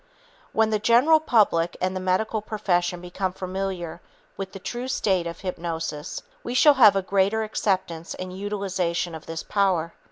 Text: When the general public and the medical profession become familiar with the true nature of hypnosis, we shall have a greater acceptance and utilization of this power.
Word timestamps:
When 0.51 0.71
the 0.71 0.79
general 0.79 1.19
public 1.19 1.77
and 1.79 1.95
the 1.95 1.99
medical 1.99 2.41
profession 2.41 3.01
become 3.01 3.33
familiar 3.33 4.01
with 4.35 4.51
the 4.51 4.57
true 4.57 4.87
nature 5.05 5.29
of 5.29 5.41
hypnosis, 5.41 6.23
we 6.43 6.55
shall 6.55 6.73
have 6.73 6.95
a 6.95 7.03
greater 7.03 7.43
acceptance 7.43 8.15
and 8.15 8.35
utilization 8.35 9.13
of 9.13 9.27
this 9.27 9.43
power. 9.43 9.93